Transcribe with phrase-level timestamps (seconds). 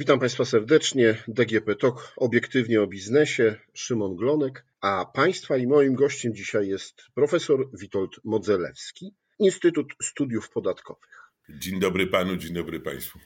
[0.00, 1.22] Witam Państwa serdecznie.
[1.28, 3.56] DGP Talk, obiektywnie o biznesie.
[3.74, 11.32] Szymon Glonek, a Państwa i moim gościem dzisiaj jest profesor Witold Modzelewski, Instytut Studiów Podatkowych.
[11.48, 13.18] Dzień dobry Panu, dzień dobry Państwu.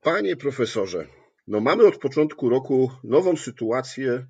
[0.00, 1.08] Panie profesorze,
[1.46, 4.26] no mamy od początku roku nową sytuację,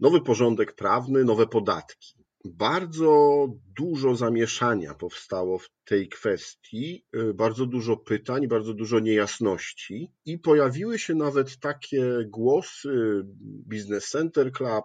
[0.00, 2.19] nowy porządek prawny, nowe podatki.
[2.44, 10.38] Bardzo dużo zamieszania powstało w tej kwestii, y, bardzo dużo pytań, bardzo dużo niejasności i
[10.38, 14.84] pojawiły się nawet takie głosy Business Center Club,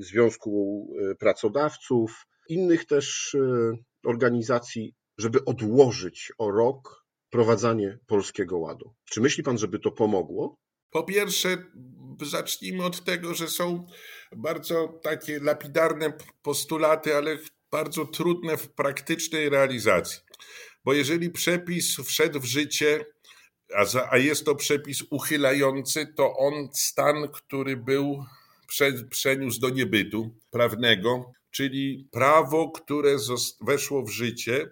[0.00, 8.94] Związku y, Pracodawców, innych też y, organizacji, żeby odłożyć o rok prowadzenie Polskiego Ładu.
[9.04, 10.56] Czy myśli pan, żeby to pomogło?
[10.94, 11.56] Po pierwsze,
[12.22, 13.86] zacznijmy od tego, że są
[14.36, 16.12] bardzo takie lapidarne
[16.42, 17.38] postulaty, ale
[17.70, 20.20] bardzo trudne w praktycznej realizacji.
[20.84, 23.06] Bo jeżeli przepis wszedł w życie,
[23.76, 28.24] a, za, a jest to przepis uchylający, to on stan, który był,
[28.68, 33.16] prze, przeniósł do niebytu prawnego, czyli prawo, które
[33.60, 34.70] weszło w życie,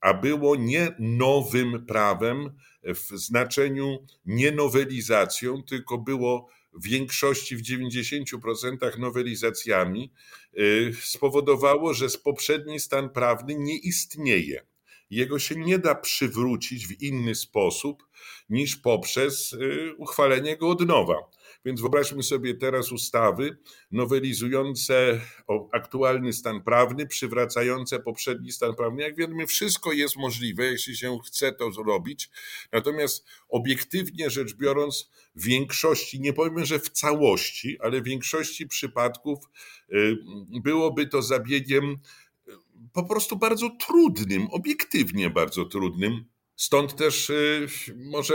[0.00, 2.50] a było nie nowym prawem
[2.84, 10.12] w znaczeniu nie nowelizacją, tylko było w większości, w 90% nowelizacjami,
[10.58, 14.66] y, spowodowało, że poprzedni stan prawny nie istnieje.
[15.10, 18.02] Jego się nie da przywrócić w inny sposób
[18.50, 21.14] niż poprzez y, uchwalenie go od nowa.
[21.64, 23.56] Więc wyobraźmy sobie teraz ustawy
[23.90, 25.20] nowelizujące
[25.72, 29.02] aktualny stan prawny, przywracające poprzedni stan prawny.
[29.02, 32.30] Jak wiemy, wszystko jest możliwe, jeśli się chce to zrobić.
[32.72, 39.38] Natomiast obiektywnie rzecz biorąc, w większości, nie powiem, że w całości, ale w większości przypadków
[39.92, 40.16] y,
[40.62, 41.84] byłoby to zabiegiem
[42.48, 42.52] y,
[42.92, 46.24] po prostu bardzo trudnym, obiektywnie bardzo trudnym
[46.58, 48.34] Stąd też y, może,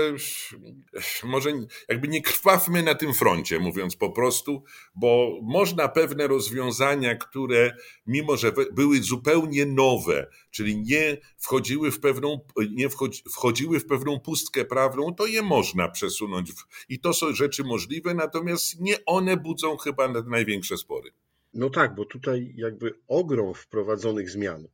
[1.23, 1.51] może
[1.89, 4.63] jakby nie krwawmy na tym froncie, mówiąc po prostu,
[4.95, 7.75] bo można pewne rozwiązania, które
[8.07, 12.39] mimo, że były zupełnie nowe, czyli nie wchodziły w pewną,
[12.71, 16.51] nie wchodzi, wchodziły w pewną pustkę prawną, to je można przesunąć.
[16.89, 21.11] I to są rzeczy możliwe, natomiast nie one budzą chyba największe spory.
[21.53, 24.67] No tak, bo tutaj jakby ogrom wprowadzonych zmian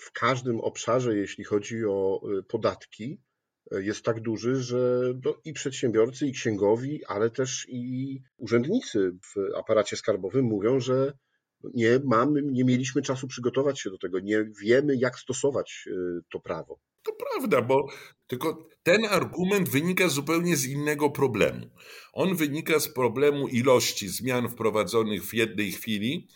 [0.00, 3.20] w każdym obszarze, jeśli chodzi o y, podatki,
[3.74, 9.58] y, jest tak duży, że no i przedsiębiorcy, i księgowi, ale też i urzędnicy w
[9.58, 11.12] aparacie skarbowym mówią, że
[11.74, 16.40] nie mamy, nie mieliśmy czasu przygotować się do tego, nie wiemy, jak stosować y, to
[16.40, 16.80] prawo.
[17.02, 17.86] To prawda, bo
[18.26, 21.70] tylko ten argument wynika zupełnie z innego problemu.
[22.12, 26.28] On wynika z problemu ilości zmian wprowadzonych w jednej chwili,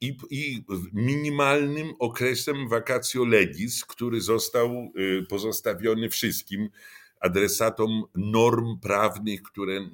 [0.00, 6.68] i, i minimalnym okresem vacatio legis, który został y, pozostawiony wszystkim
[7.20, 9.90] adresatom norm prawnych, które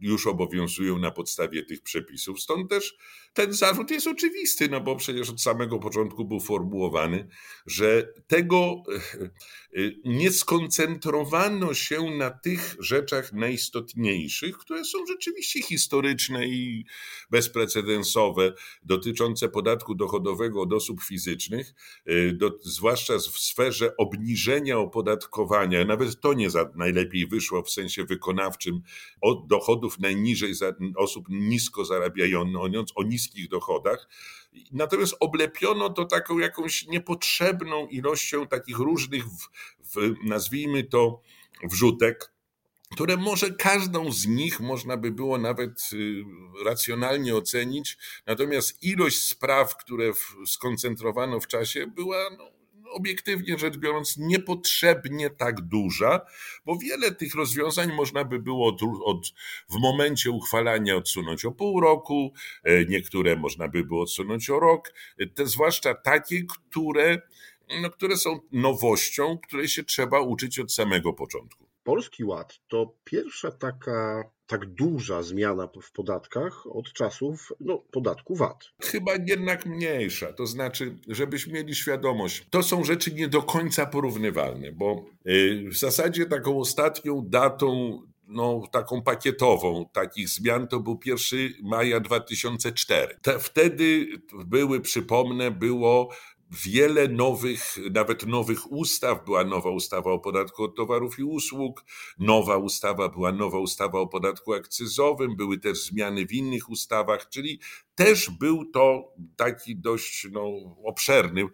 [0.00, 2.40] już obowiązują na podstawie tych przepisów.
[2.40, 2.96] Stąd też
[3.34, 7.28] ten zarzut jest oczywisty, no bo przecież od samego początku był formułowany,
[7.66, 16.48] że tego e, e, nie skoncentrowano się na tych rzeczach najistotniejszych, które są rzeczywiście historyczne
[16.48, 16.84] i
[17.30, 18.52] bezprecedensowe,
[18.82, 21.74] dotyczące podatku dochodowego od osób fizycznych,
[22.06, 28.04] e, do, zwłaszcza w sferze obniżenia opodatkowania, nawet to nie za, najlepiej wyszło w sensie
[28.04, 28.80] wykonawczym,
[29.20, 32.38] od dochodów najniżej za, osób nisko zarabiających,
[32.94, 34.08] o niskich dochodach.
[34.72, 39.48] Natomiast oblepiono to taką jakąś niepotrzebną ilością takich różnych, w,
[39.94, 41.22] w, nazwijmy to,
[41.64, 42.32] wrzutek,
[42.92, 46.24] które może każdą z nich można by było nawet y,
[46.64, 50.12] racjonalnie ocenić, natomiast ilość spraw, które
[50.46, 52.57] skoncentrowano w czasie, była no,
[52.90, 56.20] obiektywnie rzecz biorąc niepotrzebnie tak duża,
[56.66, 59.26] bo wiele tych rozwiązań można by było od, od,
[59.68, 62.32] w momencie uchwalania odsunąć o pół roku,
[62.64, 67.22] e, niektóre można by było odsunąć o rok, e, te zwłaszcza takie, które,
[67.82, 71.67] no, które są nowością, której się trzeba uczyć od samego początku.
[71.88, 78.64] Polski Ład to pierwsza taka tak duża zmiana w podatkach od czasów no, podatku VAT.
[78.82, 80.32] Chyba jednak mniejsza.
[80.32, 85.76] To znaczy, żebyśmy mieli świadomość, to są rzeczy nie do końca porównywalne, bo y, w
[85.76, 91.18] zasadzie taką ostatnią datą no, taką pakietową takich zmian to był 1
[91.62, 93.16] maja 2004.
[93.22, 94.06] Te, wtedy
[94.46, 96.10] były, przypomnę, było
[96.50, 99.24] wiele nowych, nawet nowych ustaw.
[99.24, 101.84] Była nowa ustawa o podatku od towarów i usług,
[102.18, 107.60] nowa ustawa, była nowa ustawa o podatku akcyzowym, były też zmiany w innych ustawach, czyli
[107.94, 110.42] też był to taki dość no,
[110.84, 111.48] obszerny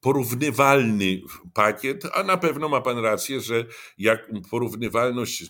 [0.00, 1.20] porównywalny
[1.54, 3.66] pakiet, a na pewno ma Pan rację, że
[3.98, 5.44] jak porównywalność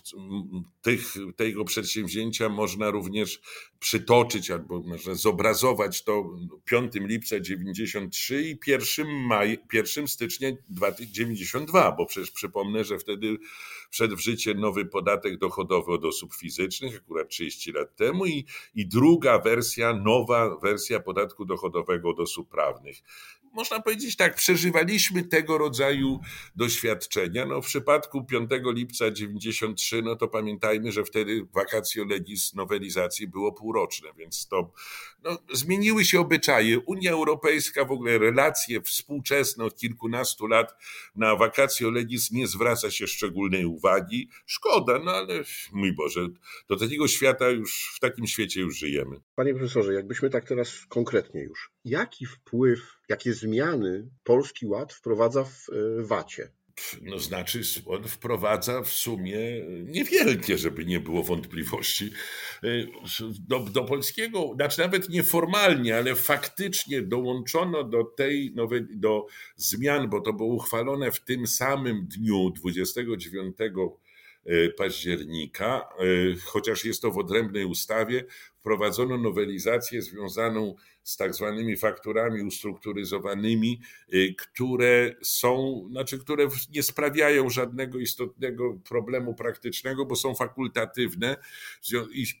[0.81, 3.41] tych, tego przedsięwzięcia można również
[3.79, 6.23] przytoczyć albo można zobrazować to
[6.65, 13.37] 5 lipca 93 i 1, maj, 1 stycznia 1992, bo przecież przypomnę, że wtedy
[13.89, 18.45] wszedł w życie nowy podatek dochodowy od osób fizycznych, akurat 30 lat temu i,
[18.75, 22.97] i druga wersja, nowa wersja podatku dochodowego od osób prawnych
[23.57, 26.19] można powiedzieć tak, przeżywaliśmy tego rodzaju
[26.55, 27.45] doświadczenia.
[27.45, 33.51] No, w przypadku 5 lipca 93, no to pamiętajmy, że wtedy vacatio legis nowelizacji było
[33.51, 34.71] półroczne, więc to
[35.23, 36.79] no, zmieniły się obyczaje.
[36.79, 40.75] Unia Europejska, w ogóle relacje współczesne od kilkunastu lat
[41.15, 44.29] na vacatio legis nie zwraca się szczególnej uwagi.
[44.45, 46.27] Szkoda, no ale mój Boże,
[46.69, 49.19] do takiego świata już, w takim świecie już żyjemy.
[49.35, 52.79] Panie profesorze, jakbyśmy tak teraz konkretnie już, jaki wpływ,
[53.09, 56.49] jakie zmiany Polski Ład wprowadza w e, VAT-ie?
[57.01, 59.39] No znaczy on wprowadza w sumie
[59.85, 62.11] niewielkie, żeby nie było wątpliwości,
[62.63, 62.87] y,
[63.47, 69.25] do, do polskiego, znaczy nawet nieformalnie, ale faktycznie dołączono do tej nowej, do
[69.55, 73.57] zmian, bo to było uchwalone w tym samym dniu 29
[74.47, 78.23] y, października, y, chociaż jest to w odrębnej ustawie,
[78.67, 83.81] wprowadzono nowelizację związaną z tak zwanymi fakturami ustrukturyzowanymi,
[84.13, 91.37] y, które są, znaczy, które nie sprawiają żadnego istotnego problemu praktycznego, bo są fakultatywne.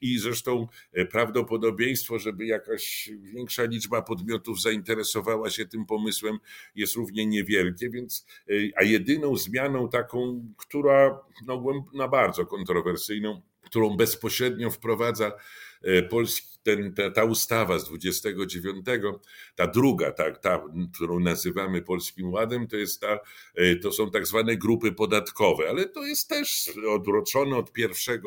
[0.01, 6.37] I, zresztą y, prawdopodobieństwo, żeby jakaś większa liczba podmiotów zainteresowała się tym pomysłem
[6.75, 11.63] jest równie niewielkie, więc, y, a jedyną zmianą taką, która no,
[11.93, 15.31] na bardzo kontrowersyjną, którą bezpośrednio wprowadza E,
[16.09, 18.85] Polski, ten, ta, ta, ustawa z 29,
[19.55, 20.63] ta druga, ta, ta,
[20.93, 23.19] którą nazywamy Polskim Ładem, to, jest ta,
[23.55, 28.21] e, to są tak zwane grupy podatkowe, ale to jest też odroczone od 1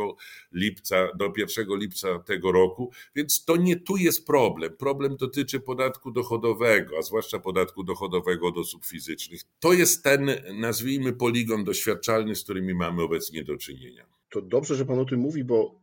[0.52, 4.76] lipca do 1 lipca tego roku, więc to nie tu jest problem.
[4.76, 9.40] Problem dotyczy podatku dochodowego, a zwłaszcza podatku dochodowego od osób fizycznych.
[9.58, 14.06] To jest ten, nazwijmy, poligon doświadczalny, z którymi mamy obecnie do czynienia.
[14.30, 15.80] To dobrze, że Pan o tym mówi, bo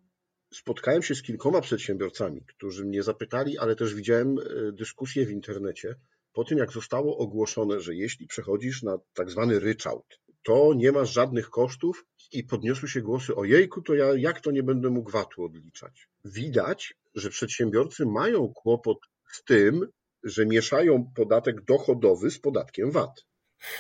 [0.53, 5.95] spotkałem się z kilkoma przedsiębiorcami, którzy mnie zapytali, ale też widziałem e, dyskusję w internecie
[6.33, 11.13] po tym, jak zostało ogłoszone, że jeśli przechodzisz na tak zwany ryczałt, to nie masz
[11.13, 15.44] żadnych kosztów i podniosły się głosy, ojejku, to ja jak to nie będę mógł VAT-u
[15.44, 16.09] odliczać?
[16.25, 18.97] Widać, że przedsiębiorcy mają kłopot
[19.31, 19.88] z tym,
[20.23, 23.25] że mieszają podatek dochodowy z podatkiem VAT.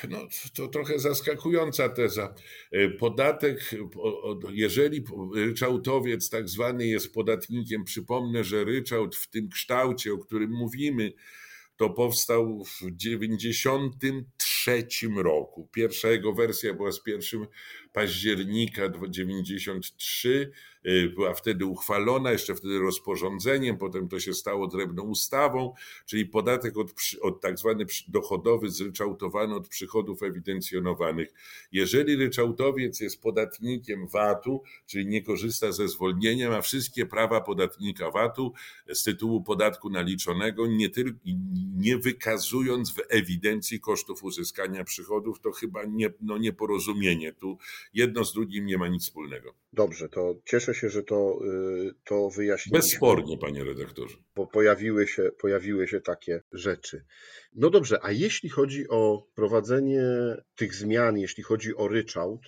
[0.09, 0.17] No,
[0.53, 2.33] to trochę zaskakująca teza.
[2.71, 3.71] E, podatek,
[4.51, 5.03] jeżeli
[5.35, 11.13] ryczałtowiec tak zwany jest podatnikiem, przypomnę, że ryczałt w tym kształcie, o którym mówimy,
[11.77, 15.69] to powstał w 1993 roku.
[15.71, 17.47] Pierwsza jego wersja była z 1
[17.97, 20.51] października 1993
[20.87, 25.73] Y, była wtedy uchwalona, jeszcze wtedy rozporządzeniem, potem to się stało odrębną ustawą,
[26.05, 31.33] czyli podatek od, od tak zwany dochodowy zryczałtowany od przychodów ewidencjonowanych.
[31.71, 38.53] Jeżeli ryczałtowiec jest podatnikiem VAT-u, czyli nie korzysta ze zwolnienia, ma wszystkie prawa podatnika VAT-u
[38.93, 41.19] z tytułu podatku naliczonego, nie, tylko,
[41.75, 47.33] nie wykazując w ewidencji kosztów uzyskania przychodów, to chyba nie, no nieporozumienie.
[47.33, 47.57] Tu
[47.93, 49.53] jedno z drugim nie ma nic wspólnego.
[49.73, 52.79] Dobrze, to cieszę się, że to, y, to wyjaśniliśmy.
[52.79, 54.17] Bezspornie, panie redaktorze.
[54.35, 57.05] Bo pojawiły się, pojawiły się takie rzeczy.
[57.53, 60.03] No dobrze, a jeśli chodzi o prowadzenie
[60.55, 62.41] tych zmian, jeśli chodzi o ryczałt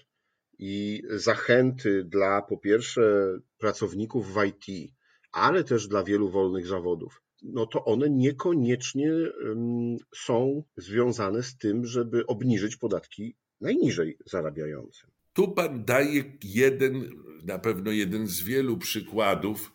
[0.60, 4.92] i zachęty dla po pierwsze pracowników w IT,
[5.32, 9.12] ale też dla wielu wolnych zawodów, no to one niekoniecznie
[10.16, 15.12] są związane z tym, żeby obniżyć podatki najniżej zarabiającym.
[15.40, 19.74] Tu pan daje jeden, na pewno jeden z wielu przykładów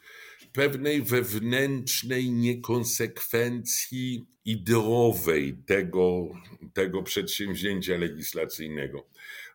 [0.52, 6.28] pewnej wewnętrznej niekonsekwencji ideowej tego,
[6.72, 9.06] tego przedsięwzięcia legislacyjnego.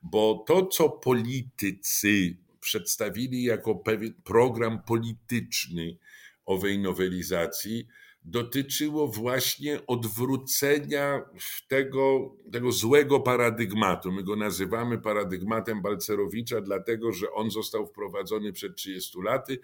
[0.03, 5.97] Bo to, co politycy przedstawili jako pewien program polityczny
[6.45, 7.87] owej nowelizacji,
[8.25, 11.21] dotyczyło właśnie odwrócenia
[11.67, 14.11] tego, tego złego paradygmatu.
[14.11, 19.59] My go nazywamy paradygmatem Balcerowicza, dlatego że on został wprowadzony przed 30 laty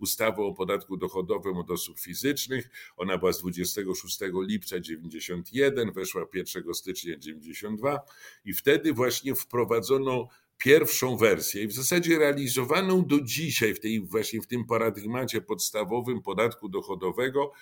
[0.00, 2.70] ustawą o podatku dochodowym od osób fizycznych.
[2.96, 8.00] Ona była z 26 lipca 91, weszła 1 stycznia 92
[8.44, 10.28] i wtedy właśnie wprowadzono
[10.60, 16.22] pierwszą wersję i w zasadzie realizowaną do dzisiaj w tej właśnie w tym paradygmacie podstawowym
[16.22, 17.52] podatku dochodowego,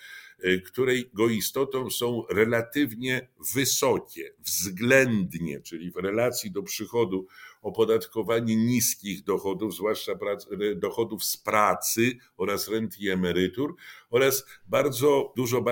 [0.43, 7.27] y, którego istotą są relatywnie wysokie, względnie, czyli w relacji do przychodu
[7.61, 10.11] opodatkowanie niskich dochodów, zwłaszcza
[10.75, 13.75] dochodów z pracy oraz rent i emerytur
[14.09, 15.63] oraz bardzo dużo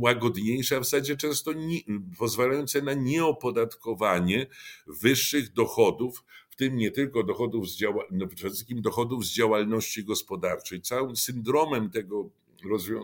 [0.00, 1.80] łagodniejsze, a w zasadzie często nie,
[2.18, 4.46] pozwalające na nieopodatkowanie
[4.86, 6.24] wyższych dochodów,
[6.56, 10.80] w tym nie tylko dochodów z, działa, no przede wszystkim dochodów z działalności gospodarczej.
[10.80, 12.30] Całym syndromem tego,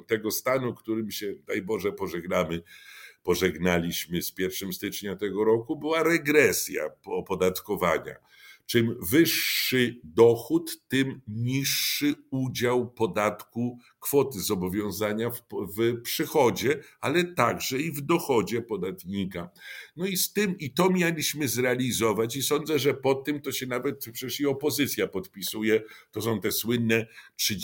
[0.07, 2.63] tego stanu, którym się, daj Boże, pożegnamy,
[3.23, 8.17] pożegnaliśmy z 1 stycznia tego roku, była regresja opodatkowania.
[8.67, 15.43] Czym wyższy dochód, tym niższy udział podatku kwoty zobowiązania w,
[15.77, 19.51] w, przychodzie, ale także i w dochodzie podatnika.
[19.97, 23.67] No i z tym, i to mieliśmy zrealizować, i sądzę, że pod tym to się
[23.67, 25.83] nawet przecież i opozycja podpisuje.
[26.11, 27.07] To są te słynne,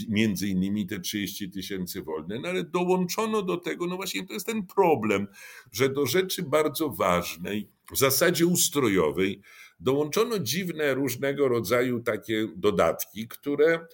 [0.08, 2.38] między innymi te 30 tysięcy wolne.
[2.38, 5.26] No ale dołączono do tego, no właśnie to jest ten problem,
[5.72, 9.42] że do rzeczy bardzo ważnej, w zasadzie ustrojowej,
[9.80, 13.87] dołączono dziwne różnego rodzaju takie dodatki, które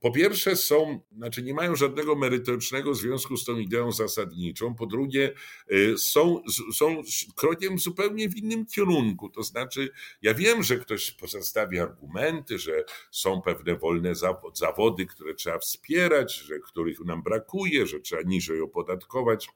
[0.00, 5.34] po pierwsze są, znaczy nie mają żadnego merytorycznego związku z tą ideą zasadniczą, po drugie
[5.72, 6.42] y, są,
[6.74, 7.02] są
[7.36, 9.28] krokiem zupełnie w innym kierunku.
[9.28, 9.90] To znaczy,
[10.22, 14.12] ja wiem, że ktoś pozostawi argumenty, że są pewne wolne
[14.54, 19.48] zawody, które trzeba wspierać, że których nam brakuje, że trzeba niżej opodatkować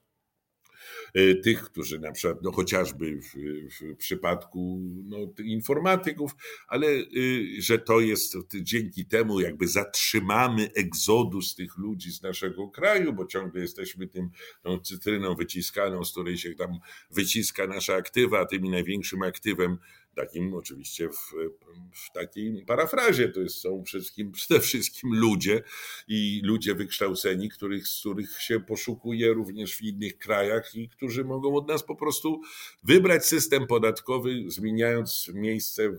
[1.43, 3.33] tych, którzy na przykład, no chociażby w,
[3.79, 6.31] w przypadku no, informatyków,
[6.67, 13.13] ale y, że to jest dzięki temu jakby zatrzymamy egzodus tych ludzi z naszego kraju,
[13.13, 14.29] bo ciągle jesteśmy tym
[14.61, 16.79] tą cytryną wyciskaną, z której się tam
[17.11, 19.77] wyciska nasze aktywa, a tym największym aktywem
[20.15, 21.33] takim oczywiście w,
[21.91, 23.29] w takiej parafrazie.
[23.29, 25.63] To jest, są wszystkim, przede wszystkim ludzie
[26.07, 31.55] i ludzie wykształceni, których, z których się poszukuje również w innych krajach i którzy mogą
[31.55, 32.41] od nas po prostu
[32.83, 35.97] wybrać system podatkowy, zmieniając miejsce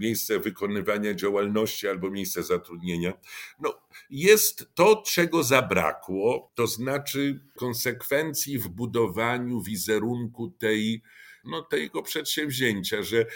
[0.00, 3.12] miejsce wykonywania działalności albo miejsce zatrudnienia.
[3.60, 11.02] No, jest to, czego zabrakło, to znaczy konsekwencji w budowaniu wizerunku tej
[11.44, 13.26] no, tego przedsięwzięcia, że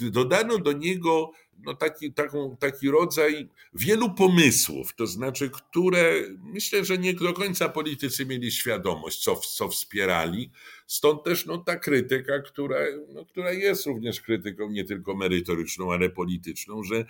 [0.00, 1.32] dodano do niego
[1.64, 7.68] no, taki, taką, taki rodzaj wielu pomysłów, to znaczy, które myślę, że nie do końca
[7.68, 10.50] politycy mieli świadomość, co, co wspierali.
[10.86, 12.78] Stąd też no, ta krytyka, która,
[13.14, 17.04] no, która jest również krytyką nie tylko merytoryczną, ale polityczną, że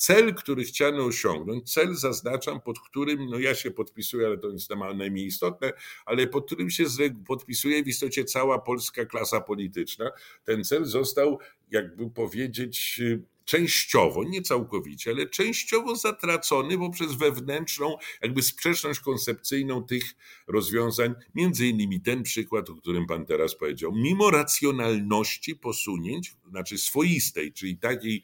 [0.00, 4.70] cel, który chciano osiągnąć, cel zaznaczam, pod którym, no ja się podpisuję, ale to jest
[4.94, 5.72] najmniej istotne,
[6.06, 6.84] ale pod którym się
[7.26, 10.10] podpisuje w istocie cała polska klasa polityczna.
[10.44, 11.38] Ten cel został,
[11.70, 13.00] jakby powiedzieć,
[13.44, 20.02] częściowo, nie całkowicie, ale częściowo zatracony poprzez wewnętrzną, jakby sprzeczność koncepcyjną tych
[20.46, 23.92] rozwiązań, między innymi ten przykład, o którym pan teraz powiedział.
[23.92, 28.22] Mimo racjonalności posunięć, znaczy swoistej, czyli takiej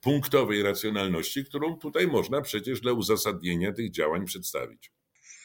[0.00, 4.97] punktowej racjonalności, którą tutaj można przecież dla uzasadnienia tych działań przedstawić.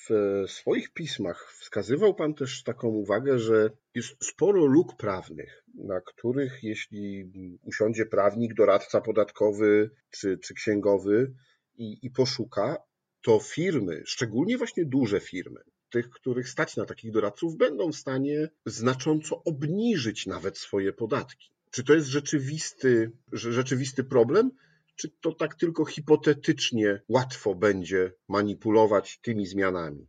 [0.09, 6.63] W swoich pismach wskazywał Pan też taką uwagę, że jest sporo luk prawnych, na których
[6.63, 7.31] jeśli
[7.63, 11.33] usiądzie prawnik, doradca podatkowy czy, czy księgowy
[11.75, 12.77] i, i poszuka,
[13.21, 18.49] to firmy, szczególnie właśnie duże firmy, tych, których stać na takich doradców, będą w stanie
[18.65, 21.49] znacząco obniżyć nawet swoje podatki.
[21.71, 24.51] Czy to jest rzeczywisty, rzeczywisty problem,
[24.95, 30.07] czy to tak tylko hipotetycznie łatwo będzie manipulować tymi zmianami?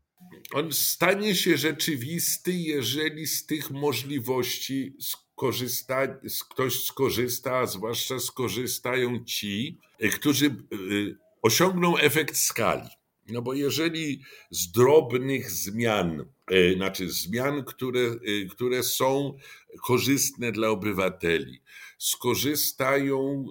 [0.52, 9.78] On stanie się rzeczywisty, jeżeli z tych możliwości skorzysta, ktoś skorzysta, a zwłaszcza skorzystają ci,
[10.14, 12.88] którzy y, osiągną efekt skali.
[13.28, 19.36] No bo jeżeli z drobnych zmian, y, znaczy zmian, które, y, które są
[19.82, 21.62] korzystne dla obywateli,
[22.04, 23.46] skorzystają,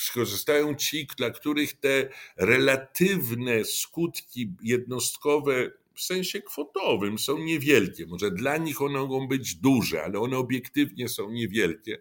[0.00, 8.06] skorzystają ci, dla których te relatywne skutki jednostkowe w sensie kwotowym są niewielkie.
[8.06, 11.98] Może dla nich one mogą być duże, ale one obiektywnie są niewielkie.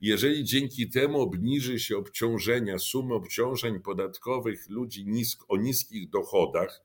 [0.00, 6.82] Jeżeli dzięki temu obniży się obciążenia, sumy obciążeń podatkowych ludzi nisk, o niskich dochodach,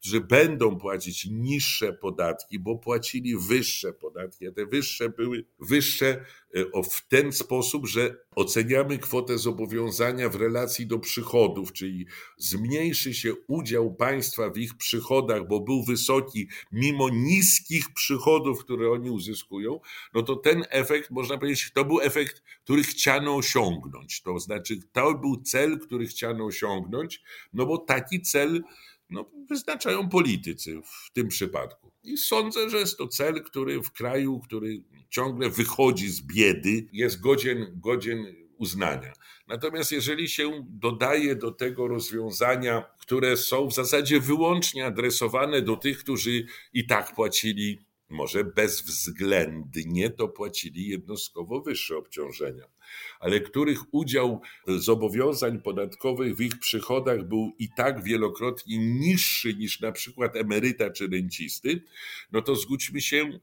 [0.00, 6.82] którzy będą płacić niższe podatki, bo płacili wyższe podatki, a te wyższe były wyższe e,
[6.82, 12.06] w ten sposób, że oceniamy kwotę zobowiązania w relacji do przychodów, czyli
[12.38, 19.10] zmniejszy się udział państwa w ich przychodach, bo był wysoki mimo niskich przychodów, które oni
[19.10, 19.80] uzyskują,
[20.14, 24.22] no to ten efekt, można powiedzieć, to był efekt, który chciano osiągnąć.
[24.22, 28.62] To znaczy, to był cel, który chciano osiągnąć, no bo taki cel
[29.10, 31.92] no, wyznaczają politycy w tym przypadku.
[32.02, 37.20] I sądzę, że jest to cel, który w kraju, który ciągle wychodzi z biedy, jest
[37.20, 38.26] godzien, godzien
[38.58, 39.12] uznania.
[39.48, 45.98] Natomiast jeżeli się dodaje do tego rozwiązania, które są w zasadzie wyłącznie adresowane do tych,
[45.98, 52.64] którzy i tak płacili może bezwzględnie to płacili jednostkowo wyższe obciążenia,
[53.20, 59.92] ale których udział zobowiązań podatkowych w ich przychodach był i tak wielokrotnie niższy niż na
[59.92, 61.82] przykład emeryta czy rencisty,
[62.32, 63.40] no to zgódźmy się,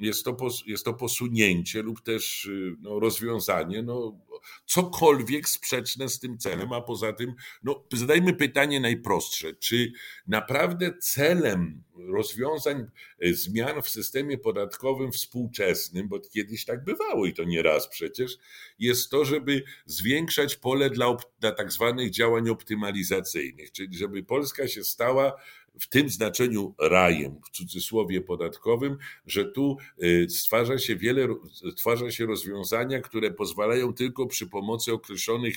[0.00, 4.18] jest to, jest to posunięcie lub też no, rozwiązanie, no,
[4.66, 9.92] cokolwiek sprzeczne z tym celem, a poza tym, no, zadajmy pytanie najprostsze, czy
[10.26, 12.86] naprawdę celem rozwiązań,
[13.20, 18.38] e, zmian w systemie podatkowym współczesnym, bo kiedyś tak bywało i to nie raz przecież,
[18.78, 24.84] jest to, żeby zwiększać pole dla, dla tak zwanych działań optymalizacyjnych, czyli żeby Polska się
[24.84, 25.36] stała
[25.80, 31.28] w tym znaczeniu rajem, w cudzysłowie podatkowym, że tu y, stwarza się wiele,
[31.76, 35.56] stwarza się rozwiązania, które pozwalają tylko przy pomocy określonych,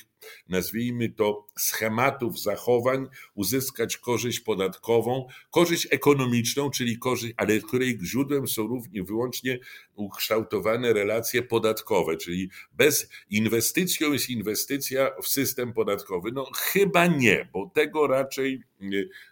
[0.49, 6.28] nazwijmy to, schematów zachowań uzyskać korzyść podatkową, korzyść ekonomiczną,
[6.69, 9.59] czyli korzyść, ale której źródłem są również wyłącznie
[9.99, 16.31] ukształtowane relacje podatkowe, czyli bez inwestycją jest inwestycja w system podatkowy.
[16.31, 18.63] No chyba nie, bo tego raczej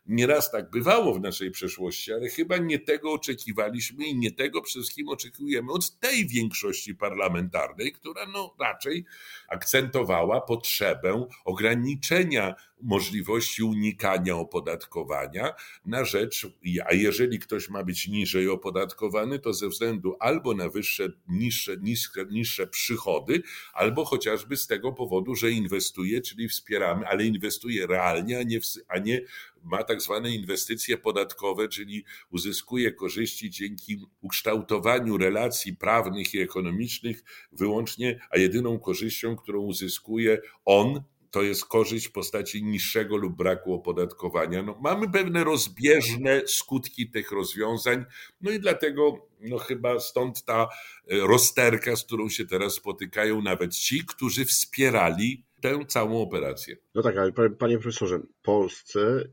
[0.05, 4.83] nieraz tak bywało w naszej przeszłości, ale chyba nie tego oczekiwaliśmy i nie tego przede
[4.83, 9.05] wszystkim oczekujemy od tej większości parlamentarnej, która no raczej
[9.47, 15.53] akcentowała potrzebę ograniczenia możliwości unikania opodatkowania
[15.85, 16.47] na rzecz,
[16.85, 22.25] a jeżeli ktoś ma być niżej opodatkowany, to ze względu albo na wyższe, niższe, niższe,
[22.31, 28.43] niższe przychody, albo chociażby z tego powodu, że inwestuje, czyli wspieramy, ale inwestuje realnie, a
[28.43, 29.21] nie, a nie
[29.63, 38.19] ma tak zwane inwestycje podatkowe, czyli uzyskuje korzyści dzięki ukształtowaniu relacji prawnych i ekonomicznych wyłącznie,
[38.29, 44.63] a jedyną korzyścią, którą uzyskuje on, to jest korzyść w postaci niższego lub braku opodatkowania.
[44.63, 48.05] No, mamy pewne rozbieżne skutki tych rozwiązań,
[48.41, 50.67] no i dlatego no chyba stąd ta
[51.07, 56.77] e, rozterka, z którą się teraz spotykają nawet ci, którzy wspierali tę całą operację.
[56.95, 59.23] No tak, ale panie profesorze, w Polsce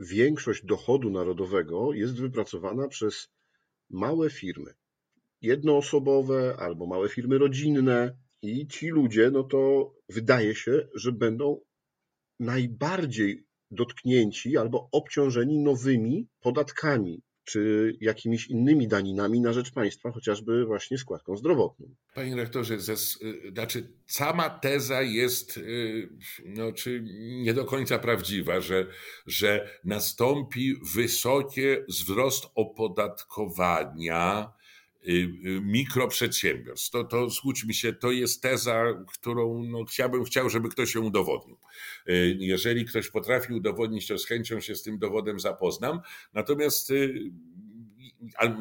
[0.00, 3.28] większość dochodu narodowego jest wypracowana przez
[3.90, 4.74] małe firmy.
[5.42, 11.60] Jednoosobowe albo małe firmy rodzinne, i ci ludzie, no to wydaje się, że będą
[12.40, 20.98] najbardziej dotknięci albo obciążeni nowymi podatkami czy jakimiś innymi daninami na rzecz państwa, chociażby właśnie
[20.98, 21.94] składką zdrowotną.
[22.14, 22.96] Panie rektorze, ze,
[23.52, 26.08] znaczy sama teza jest y,
[26.44, 27.02] no, czy
[27.42, 28.86] nie do końca prawdziwa, że,
[29.26, 34.63] że nastąpi wysoki wzrost opodatkowania Y, y,
[35.62, 36.90] mikroprzedsiębiorstw.
[36.90, 41.56] To, to zgódźmy się, to jest teza, którą no, chciałbym, chciał, żeby ktoś ją udowodnił.
[42.08, 46.00] Y, jeżeli ktoś potrafi udowodnić, to z chęcią się z tym dowodem zapoznam.
[46.34, 46.92] Natomiast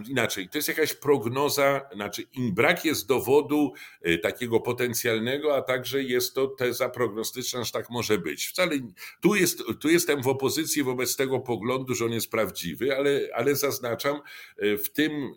[0.10, 3.74] inaczej, to jest jakaś prognoza, znaczy brak jest dowodu
[4.08, 8.48] y, takiego potencjalnego, a także jest to teza prognostyczna, że tak może być.
[8.48, 8.80] Wcale
[9.22, 13.56] tu, jest, tu jestem w opozycji wobec tego poglądu, że on jest prawdziwy, ale, ale
[13.56, 14.22] zaznaczam,
[14.64, 15.34] y, w, tym,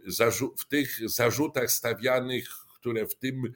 [0.58, 3.52] w tych zarzutach stawianych, które w tym,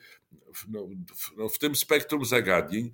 [0.69, 2.93] no, w, no, w tym spektrum zagadnień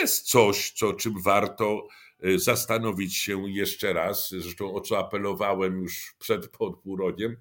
[0.00, 1.88] jest coś, co, czym warto
[2.36, 7.36] zastanowić się jeszcze raz, zresztą o co apelowałem już przed podpółrociem,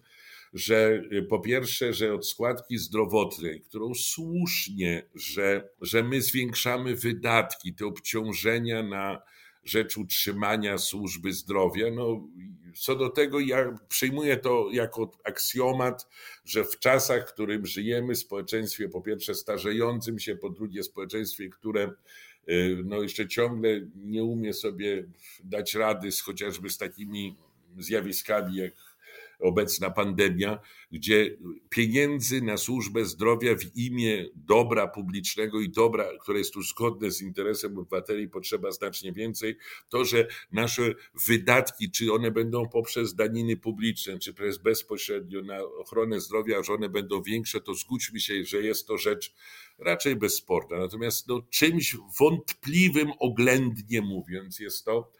[0.53, 7.73] że y, po pierwsze, że od składki zdrowotnej, którą słusznie, że, że my zwiększamy wydatki,
[7.73, 9.21] te obciążenia na
[9.63, 12.27] rzecz utrzymania służby zdrowia, no
[12.75, 16.07] co do tego ja przyjmuję to jako aksjomat,
[16.45, 21.83] że w czasach, w którym żyjemy, społeczeństwie po pierwsze starzejącym się, po drugie społeczeństwie, które
[21.83, 21.95] Y,
[22.85, 25.05] no jeszcze ciągle nie umie sobie
[25.43, 27.35] dać rady z chociażby z takimi
[27.77, 28.73] zjawiskami jak
[29.45, 30.59] obecna pandemia,
[30.91, 31.37] gdzie
[31.69, 37.21] pieniędzy na służbę zdrowia w imię dobra publicznego i dobra, które jest tu zgodne z
[37.21, 39.57] interesem obywateli, potrzeba znacznie więcej.
[39.89, 40.95] To, że nasze
[41.27, 46.89] wydatki, czy one będą poprzez daniny publiczne, czy przez bezpośrednio na ochronę zdrowia, że one
[46.89, 49.33] będą większe, to zgódźmy się, że jest to rzecz
[49.79, 50.79] raczej bezsporna.
[50.79, 55.11] Natomiast no, czymś wątpliwym, oględnie mówiąc, jest to,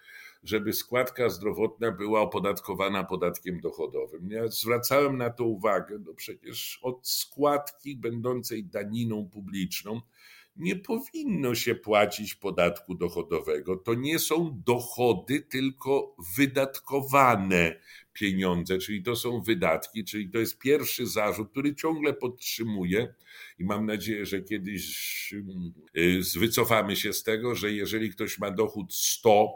[0.46, 4.30] żeby składka zdrowotna była opodatkowana podatkiem dochodowym.
[4.32, 10.02] Ja zwracałem na to uwagę, no przecież od składki będącej daniną publiczną
[10.56, 13.76] nie powinno się płacić podatku dochodowego.
[13.76, 17.80] To nie są dochody, tylko wydatkowane
[18.14, 23.14] pieniądze, czyli to są wydatki, czyli to jest pierwszy zarzut, który ciągle podtrzymuję
[23.60, 25.34] i mam nadzieję, że kiedyś
[25.98, 29.54] y, wycofamy się z tego, że jeżeli ktoś ma dochód 100,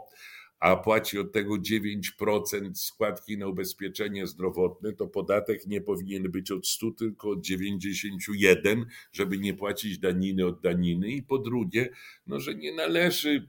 [0.60, 6.66] a płaci od tego 9% składki na ubezpieczenie zdrowotne, to podatek nie powinien być od
[6.68, 11.08] 100, tylko od 91, żeby nie płacić daniny od daniny.
[11.08, 11.88] I po drugie,
[12.26, 13.48] no, że nie należy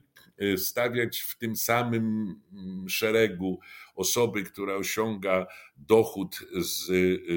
[0.56, 3.60] stawiać w tym samym mm, szeregu
[3.94, 6.86] osoby, która osiąga dochód z,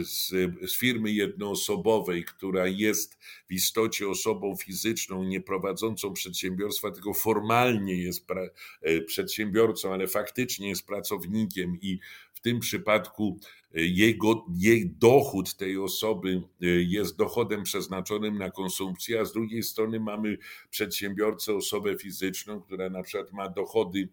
[0.08, 0.30] z,
[0.70, 3.18] z, firmy jednoosobowej, która jest
[3.50, 8.42] w istocie osobą fizyczną, nie prowadzącą przedsiębiorstwa, tylko formalnie jest pra,
[8.82, 12.00] e, przedsiębiorcą, ale faktycznie jest pracownikiem i
[12.34, 13.40] w tym przypadku
[13.82, 20.00] jego, jej dochód tej osoby e, jest dochodem przeznaczonym na konsumpcję, a z drugiej strony
[20.00, 20.38] mamy
[20.70, 24.10] przedsiębiorcę, osobę fizyczną, która na przykład ma dochody,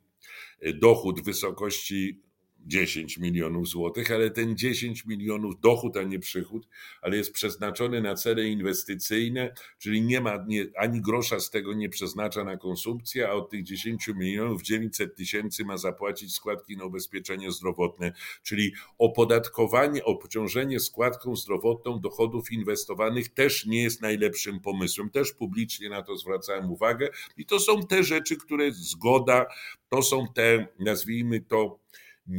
[0.75, 2.21] dochód w wysokości
[2.67, 6.69] 10 milionów złotych, ale ten 10 milionów dochód, a nie przychód,
[7.03, 11.89] ale jest przeznaczony na cele inwestycyjne, czyli nie ma nie, ani grosza z tego nie
[11.89, 17.53] przeznacza na konsumpcję, a od tych 10 milionów 900 tysięcy ma zapłacić składki na ubezpieczenie
[17.53, 25.11] zdrowotne, czyli opodatkowanie, obciążenie składką zdrowotną dochodów inwestowanych też nie jest najlepszym pomysłem.
[25.11, 29.47] Też publicznie na to zwracałem uwagę i to są te rzeczy, które zgoda,
[29.89, 31.83] to są te, nazwijmy to,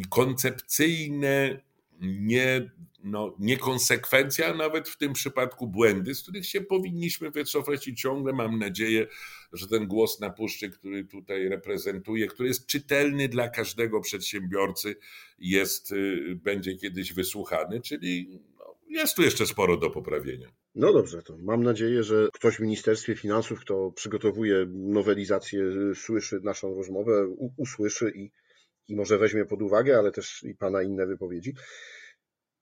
[0.09, 1.61] koncepcyjne
[2.01, 2.71] nie,
[3.03, 8.33] no, niekonsekwencja, a nawet w tym przypadku błędy, z których się powinniśmy wycofać i ciągle
[8.33, 9.07] mam nadzieję,
[9.53, 14.95] że ten głos na puszczy, który tutaj reprezentuję, który jest czytelny dla każdego przedsiębiorcy,
[15.39, 20.47] jest, y, będzie kiedyś wysłuchany, czyli no, jest tu jeszcze sporo do poprawienia.
[20.75, 25.63] No dobrze, to mam nadzieję, że ktoś w Ministerstwie Finansów, kto przygotowuje nowelizację,
[25.95, 28.31] słyszy naszą rozmowę, usłyszy i
[28.87, 31.53] i może weźmie pod uwagę, ale też i Pana inne wypowiedzi.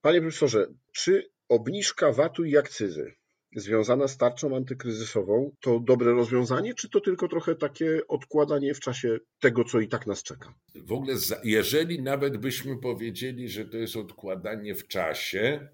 [0.00, 3.14] Panie profesorze, czy obniżka VAT-u i akcyzy
[3.56, 9.18] związana z tarczą antykryzysową to dobre rozwiązanie, czy to tylko trochę takie odkładanie w czasie
[9.40, 10.54] tego, co i tak nas czeka?
[10.74, 15.68] W ogóle, jeżeli nawet byśmy powiedzieli, że to jest odkładanie w czasie,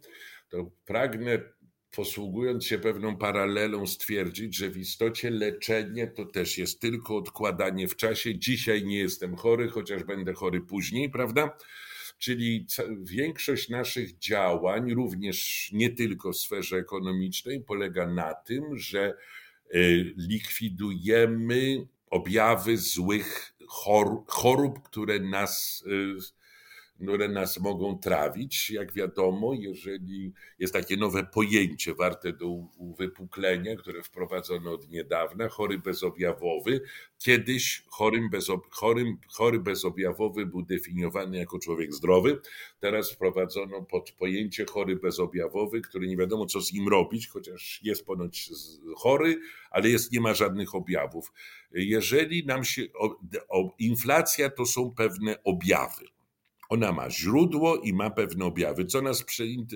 [0.49, 1.53] to pragnę
[1.99, 7.97] posługując się pewną paralelą, stwierdzić, że w istocie leczenie to też jest tylko odkładanie w
[7.97, 8.39] czasie.
[8.39, 11.57] Dzisiaj nie jestem chory, chociaż będę chory później, prawda?
[12.19, 12.67] Czyli
[13.03, 19.15] większość naszych działań, również nie tylko w sferze ekonomicznej, polega na tym, że
[19.75, 23.55] y, likwidujemy objawy złych
[24.27, 26.38] chorób, które nas y,
[27.03, 28.71] które nas mogą trawić.
[28.71, 35.79] Jak wiadomo, jeżeli jest takie nowe pojęcie warte do uwypuklenia, które wprowadzono od niedawna, chory
[35.79, 36.81] bezobjawowy.
[37.19, 42.41] Kiedyś chorym bezob, chorym, chory bezobjawowy był definiowany jako człowiek zdrowy.
[42.81, 48.07] Teraz wprowadzono pod pojęcie chory bezobjawowy, który nie wiadomo co z nim robić, chociaż jest
[48.07, 48.51] ponoć
[48.97, 51.33] chory, ale jest, nie ma żadnych objawów.
[51.73, 56.18] Jeżeli nam się, o, o, inflacja to są pewne objawy.
[56.69, 58.85] Ona ma źródło i ma pewne objawy.
[58.85, 59.25] Co nas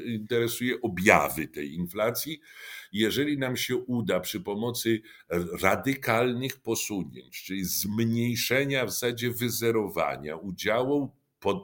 [0.06, 0.80] interesuje?
[0.80, 2.40] Objawy tej inflacji.
[2.92, 5.02] Jeżeli nam się uda przy pomocy
[5.62, 11.10] radykalnych posunięć, czyli zmniejszenia, w zasadzie wyzerowania udziału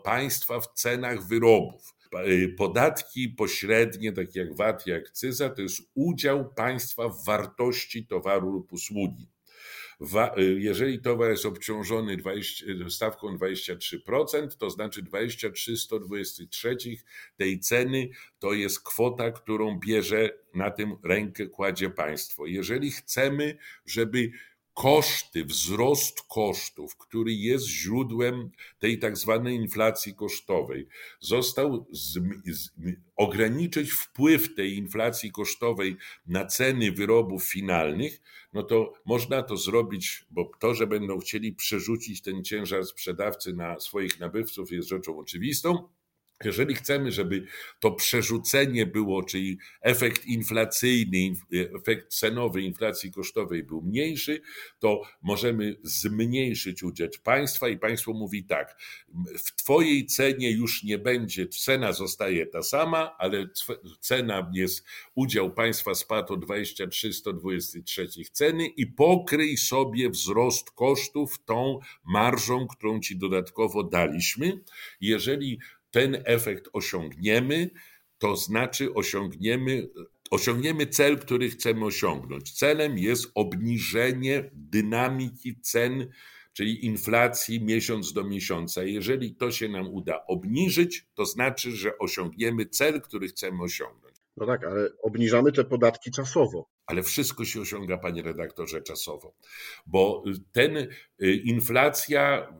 [0.04, 1.94] państwa w cenach wyrobów,
[2.28, 8.50] y, Podatki pośrednie, takie jak VAT i akcyza, to jest udział państwa w wartości towaru
[8.50, 9.28] lub usługi.
[10.00, 16.76] Y, jeżeli towar jest obciążony 20, y, stawką 23%, to znaczy 23 123
[17.36, 18.08] tej ceny
[18.38, 22.46] to jest kwota, którą bierze na tym rękę kładzie państwo.
[22.46, 24.30] Jeżeli chcemy, żeby
[24.78, 30.86] koszty, wzrost kosztów, który jest źródłem tej tak zwanej inflacji kosztowej,
[31.20, 32.70] został z, z,
[33.16, 38.20] ograniczyć wpływ tej inflacji kosztowej na ceny wyrobów finalnych,
[38.52, 43.80] no to można to zrobić, bo to, że będą chcieli przerzucić ten ciężar sprzedawcy na
[43.80, 45.88] swoich nabywców jest rzeczą oczywistą,
[46.44, 47.46] Jeżeli chcemy, żeby
[47.80, 51.32] to przerzucenie było, czyli efekt inflacyjny,
[51.80, 54.40] efekt cenowy inflacji kosztowej był mniejszy,
[54.78, 58.76] to możemy zmniejszyć udział państwa i państwo mówi tak,
[59.38, 63.48] w twojej cenie już nie będzie, cena zostaje ta sama, ale
[64.00, 71.78] cena jest, udział państwa spadł o 23, 123 ceny i pokryj sobie wzrost kosztów tą
[72.04, 74.60] marżą, którą ci dodatkowo daliśmy.
[75.00, 75.58] Jeżeli
[75.90, 77.70] ten efekt osiągniemy,
[78.18, 79.88] to znaczy osiągniemy,
[80.30, 82.52] osiągniemy cel, który chcemy osiągnąć.
[82.52, 86.08] Celem jest obniżenie dynamiki cen,
[86.52, 88.84] czyli inflacji miesiąc do miesiąca.
[88.84, 94.16] Jeżeli to się nam uda obniżyć, to znaczy, że osiągniemy cel, który chcemy osiągnąć.
[94.36, 99.34] No tak, ale obniżamy te podatki czasowo ale wszystko się osiąga, panie redaktorze, czasowo,
[99.86, 100.88] bo ten y,
[101.44, 102.52] inflacja,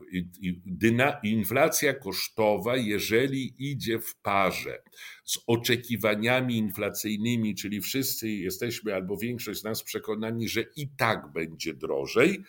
[0.65, 4.81] dyna, inflacja kosztowa, jeżeli idzie w parze
[5.23, 11.73] z oczekiwaniami inflacyjnymi, czyli wszyscy jesteśmy albo większość z nas przekonani, że i tak będzie
[11.73, 12.43] drożej,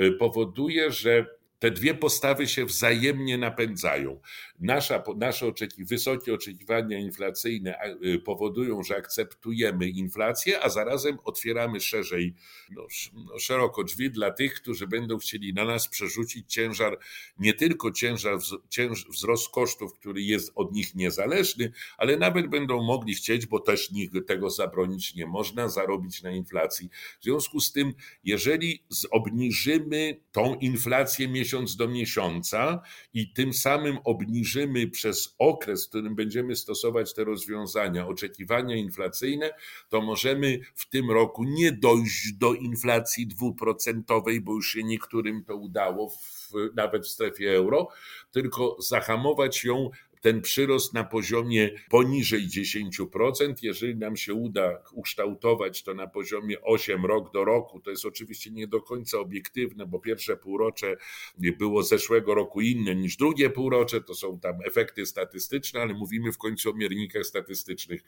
[0.00, 1.26] y, powoduje, że
[1.62, 4.20] te dwie postawy się wzajemnie napędzają.
[4.62, 12.34] Nasza, nasze oczekiwania, wysokie oczekiwania inflacyjne y, powodują, że akceptujemy inflację, a zarazem otwieramy szerzej,
[12.70, 16.98] no, no, szeroko drzwi dla tych, którzy będą chcieli na nas przerzucić ciężar,
[17.38, 23.14] nie tylko ciężar, cięż, wzrost kosztów, który jest od nich niezależny, ale nawet będą mogli
[23.14, 26.88] chcieć, bo też nikt tego zabronić nie można, zarobić na inflacji.
[27.20, 27.94] W związku z tym,
[28.24, 32.82] jeżeli obniżymy tą inflację miesiąc do miesiąca
[33.14, 39.50] i tym samym obniżymy obniżymy przez okres, w którym będziemy stosować te rozwiązania, oczekiwania inflacyjne,
[39.88, 45.56] to możemy w tym roku nie dojść do inflacji dwuprocentowej, bo już się niektórym to
[45.56, 47.88] udało, w, nawet w strefie euro,
[48.30, 49.90] tylko zahamować ją
[50.22, 53.54] ten przyrost na poziomie poniżej 10%.
[53.62, 58.50] Jeżeli nam się uda ukształtować to na poziomie 8 rok do roku, to jest oczywiście
[58.50, 60.96] nie do końca obiektywne, bo pierwsze półrocze
[61.38, 66.38] było zeszłego roku inne niż drugie półrocze, to są tam efekty statystyczne, ale mówimy w
[66.38, 68.02] końcu o miernikach statystycznych.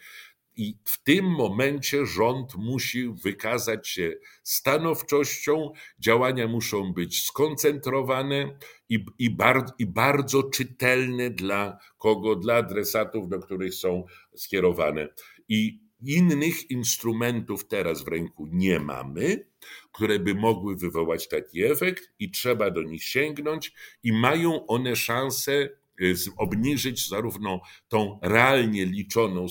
[0.57, 9.30] I w tym momencie rząd musi wykazać się stanowczością, działania muszą być skoncentrowane i, i,
[9.30, 14.04] bar, i bardzo czytelne dla kogo, dla adresatów, do których są
[14.36, 15.08] skierowane.
[15.48, 19.46] I innych instrumentów teraz w ręku nie mamy,
[19.92, 25.68] które by mogły wywołać taki efekt, i trzeba do nich sięgnąć, i mają one szansę
[26.00, 29.46] Y, obniżyć zarówno tą realnie liczoną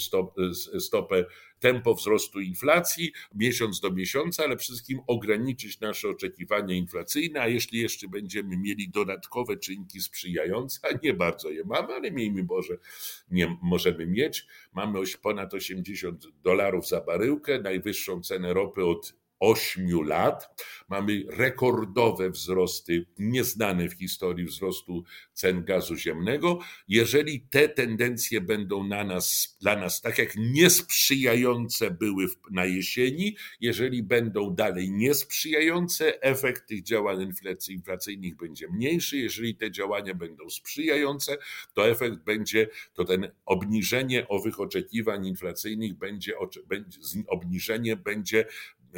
[0.76, 1.26] y, stopę
[1.64, 8.08] tempo wzrostu inflacji miesiąc do miesiąca, ale wszystkim ograniczyć nasze oczekiwania inflacyjne, a jeśli jeszcze
[8.08, 12.78] będziemy mieli dodatkowe czynniki sprzyjające, a nie bardzo je mamy, ale miejmy Boże,
[13.32, 14.46] nie możemy mieć.
[14.74, 20.64] Mamy ponad 80 dolarów za baryłkę, najwyższą cenę ropy od 8 lat.
[20.90, 25.04] Mamy rekordowe wzrosty, nieznane w historii wzrostu
[25.34, 26.60] cen gazu ziemnego.
[26.88, 34.04] Jeżeli te tendencje będą na nas, dla nas tak jak niesprzyjające były na jesieni, jeżeli
[34.04, 37.34] będą dalej niesprzyjające, efekt tych działań
[37.70, 39.18] inflacyjnych będzie mniejszy.
[39.18, 41.38] Jeżeli te działania będą sprzyjające,
[41.74, 46.34] to efekt będzie, to ten obniżenie owych oczekiwań inflacyjnych będzie,
[46.68, 48.46] będzie obniżenie będzie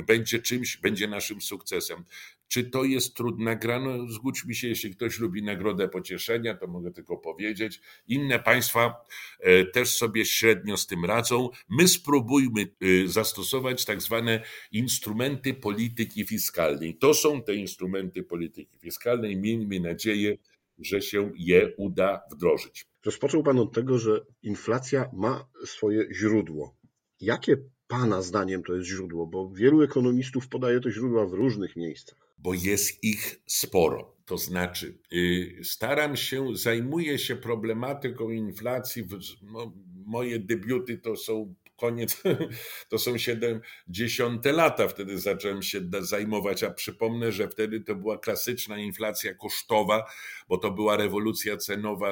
[0.03, 2.03] będzie czymś, będzie naszym sukcesem.
[2.47, 3.79] Czy to jest trudna gra?
[3.79, 7.81] No, zgódź mi się, jeśli ktoś lubi nagrodę pocieszenia, to mogę tylko powiedzieć.
[8.07, 9.05] Inne państwa
[9.39, 11.49] e, też sobie średnio z tym radzą.
[11.69, 16.97] My spróbujmy e, zastosować tak zwane instrumenty polityki fiskalnej.
[16.97, 19.37] To są te instrumenty polityki fiskalnej.
[19.37, 20.37] Miejmy nadzieję,
[20.79, 22.85] że się je uda wdrożyć.
[23.05, 26.75] Rozpoczął Pan od tego, że inflacja ma swoje źródło.
[27.21, 29.27] Jakie Pana zdaniem to jest źródło?
[29.27, 32.17] Bo wielu ekonomistów podaje te źródła w różnych miejscach.
[32.37, 34.15] Bo jest ich sporo.
[34.25, 39.03] To znaczy, yy, staram się, zajmuję się problematyką inflacji.
[40.05, 42.23] Moje debiuty to są koniec,
[42.89, 48.77] to są 70 lata, wtedy zacząłem się zajmować, a przypomnę, że wtedy to była klasyczna
[48.77, 50.05] inflacja kosztowa,
[50.49, 52.11] bo to była rewolucja cenowa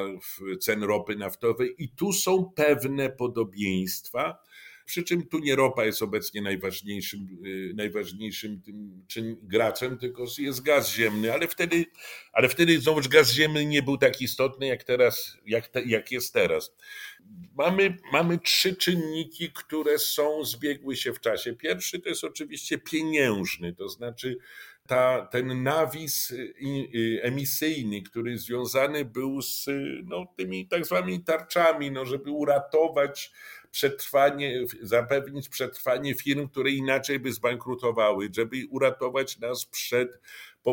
[0.60, 4.44] cen ropy naftowej i tu są pewne podobieństwa
[4.86, 10.62] przy czym tu nie ropa jest obecnie najważniejszym, y, najważniejszym tym czyn, graczem, tylko jest
[10.62, 11.86] gaz ziemny, ale wtedy,
[12.34, 16.34] ale wtedy znowuż gaz ziemny nie był tak istotny jak teraz, jak, te, jak jest
[16.34, 16.76] teraz.
[17.56, 21.54] Mamy, mamy trzy czynniki, które są, zbiegły się w czasie.
[21.54, 24.38] Pierwszy to jest oczywiście pieniężny, to znaczy
[24.88, 26.34] ta, ten nawis
[27.22, 29.66] emisyjny, który związany był z
[30.06, 33.32] no, tymi tak zwanymi tarczami, no, żeby uratować
[33.74, 40.20] przetrwanie, zapewnić przetrwanie firm, które inaczej by zbankrutowały, żeby uratować nas przed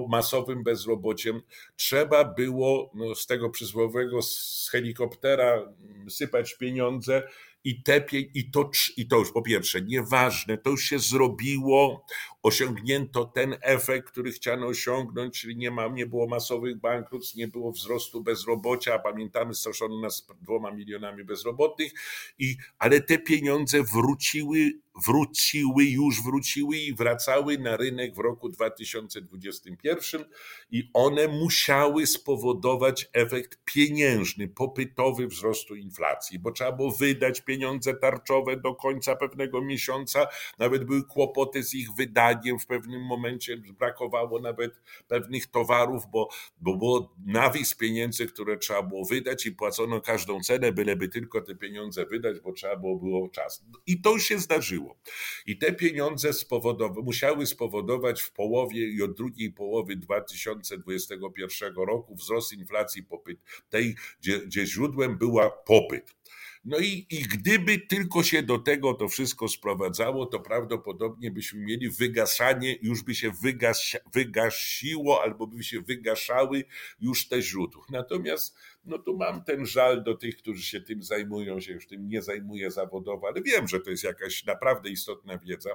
[0.09, 1.43] masowym bezrobociem,
[1.77, 5.73] trzeba było no, z tego przysłowiowego z helikoptera
[6.09, 7.23] sypać pieniądze
[7.65, 12.07] i te, i to, i to już po pierwsze nieważne, to już się zrobiło,
[12.43, 17.73] osiągnięto ten efekt, który chciano osiągnąć, czyli nie, ma, nie było masowych bankructw, nie było
[17.73, 21.93] wzrostu bezrobocia, pamiętamy, straszono nas dwoma milionami bezrobotnych,
[22.39, 24.73] i, ale te pieniądze wróciły
[25.07, 30.25] wróciły, już wróciły i wracały na rynek w roku 2021
[30.71, 38.57] i one musiały spowodować efekt pieniężny, popytowy wzrostu inflacji, bo trzeba było wydać pieniądze tarczowe
[38.57, 40.27] do końca pewnego miesiąca,
[40.59, 46.29] nawet były kłopoty z ich wydaniem, w pewnym momencie brakowało nawet pewnych towarów, bo,
[46.61, 51.55] bo było nawis pieniędzy, które trzeba było wydać i płacono każdą cenę, byleby tylko te
[51.55, 53.65] pieniądze wydać, bo trzeba było, było czas.
[53.87, 54.97] I to się zdarzyło.
[55.47, 56.31] I te pieniądze
[57.03, 63.41] musiały spowodować w połowie i od drugiej połowy 2021 roku wzrost inflacji popyt,
[63.71, 66.20] tej, gdzie, gdzie źródłem była popyt.
[66.65, 71.91] No i, i gdyby tylko się do tego to wszystko sprowadzało, to prawdopodobnie byśmy mieli
[71.91, 76.65] wygaszanie, już by się wygas, wygasiło albo by się wygaszały
[77.01, 77.85] już te źródła.
[77.91, 82.09] Natomiast no tu mam ten żal do tych, którzy się tym zajmują, się już tym
[82.09, 85.71] nie zajmuje zawodowo, ale wiem, że to jest jakaś naprawdę istotna wiedza,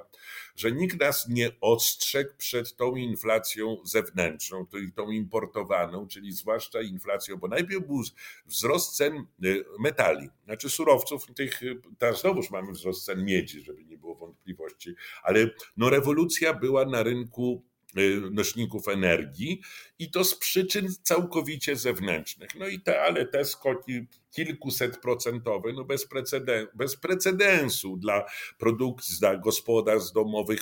[0.56, 7.48] że nikt nas nie ostrzegł przed tą inflacją zewnętrzną, tą importowaną, czyli zwłaszcza inflacją, bo
[7.48, 8.02] najpierw był
[8.46, 13.84] wzrost cen y, metali, znaczy surowców, tych, y, teraz znowuż mamy wzrost cen miedzi, żeby
[13.84, 17.64] nie było wątpliwości, ale no rewolucja była na rynku
[18.30, 19.60] nośników energii
[19.98, 22.50] i to z przyczyn całkowicie zewnętrznych.
[22.54, 24.06] No i te, ale te skoki
[24.36, 28.24] kilkuset procentowe, no bez, preceden bez precedensu dla
[28.58, 30.60] produkcji, dla gospodarstw domowych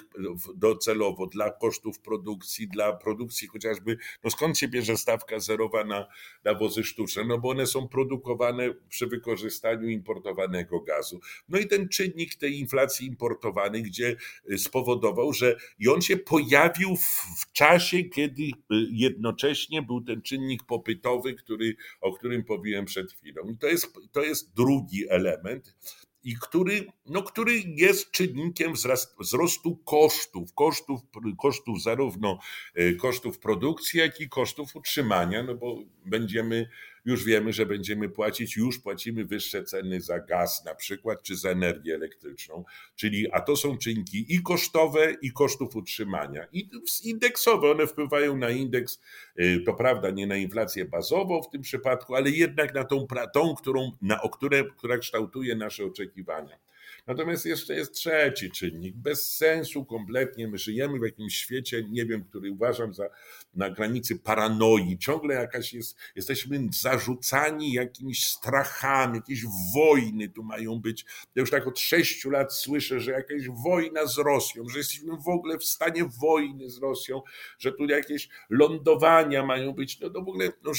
[0.54, 6.06] docelowo, dla kosztów produkcji, dla produkcji chociażby, no skąd się bierze stawka zerowa na,
[6.44, 7.24] na wozy sztuczne?
[7.24, 11.20] No bo one są produkowane przy wykorzystaniu importowanego gazu.
[11.48, 14.16] No i ten czynnik tej inflacji importowanej, gdzie
[14.50, 18.50] y, spowodował, że i on się pojawił w, w czasie, kiedy y,
[18.90, 23.42] jednocześnie był ten czynnik popytowy, który, o którym powiedziałem przed chwilą.
[23.50, 25.76] I to jest, to jest drugi element,
[26.24, 28.72] i który, no, który jest czynnikiem
[29.20, 31.00] wzrostu kosztów, kosztów,
[31.38, 32.38] kosztów zarówno
[32.74, 36.68] e, kosztów produkcji, jak i kosztów utrzymania, no bo będziemy
[37.04, 41.50] już wiemy, że będziemy płacić, już płacimy wyższe ceny za gaz na przykład, czy za
[41.50, 42.64] energię elektryczną,
[42.96, 46.46] czyli, a to są czynniki i kosztowe, i kosztów utrzymania.
[46.52, 46.70] I
[47.04, 49.00] indeksowe, one wpływają na indeks,
[49.40, 53.54] y, to prawda, nie na inflację bazową w tym przypadku, ale jednak na tą, tą
[53.54, 56.58] którą, na, o które, która kształtuje nasze oczekiwania.
[57.06, 60.48] Natomiast jeszcze jest trzeci czynnik, bez sensu kompletnie.
[60.48, 63.08] My żyjemy w jakimś świecie, nie wiem, który uważam za
[63.54, 64.98] na granicy paranoi.
[64.98, 71.04] Ciągle jakaś jest, jesteśmy zarzucani jakimiś strachami, jakieś wojny tu mają być.
[71.34, 75.28] Ja już tak od sześciu lat słyszę, że jakaś wojna z Rosją, że jesteśmy w
[75.28, 77.22] ogóle w stanie wojny z Rosją,
[77.58, 80.00] że tu jakieś lądowania mają być.
[80.00, 80.72] No, to w ogóle no,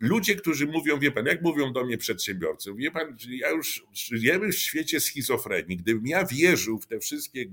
[0.00, 4.52] ludzie, którzy mówią, wie pan, jak mówią do mnie przedsiębiorcy, wie pan, ja już żyjemy
[4.52, 5.61] w świecie schizofrenii.
[5.68, 7.44] Gdybym ja wierzył w te wszystkie,